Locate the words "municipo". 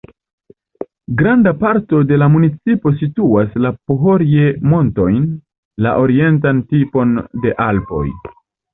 2.37-2.95